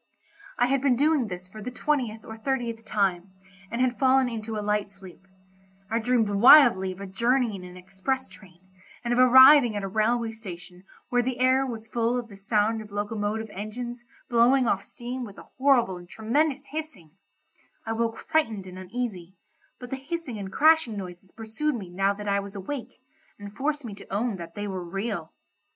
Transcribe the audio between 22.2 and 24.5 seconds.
I was awake, and forced me to own